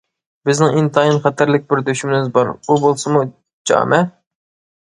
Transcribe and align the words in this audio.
بىزنىڭ 0.47 0.77
ئىنتايىن 0.79 1.19
خەتەرلىك 1.25 1.67
بىر 1.73 1.83
دۈشمىنىمىز 1.89 2.31
بار: 2.39 2.49
ئۇ 2.57 2.79
بولسىمۇ 2.87 3.23
جامە! 3.73 4.01